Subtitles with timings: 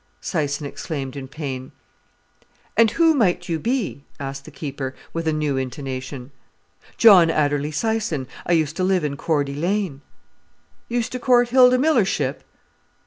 [0.19, 1.73] Syson exclaimed in pain.
[2.75, 6.31] "And who might you be?" asked the keeper, with a new intonation.
[6.97, 10.01] "John Adderley Syson; I used to live in Cordy Lane."
[10.89, 12.39] "Used to court Hilda Millership?"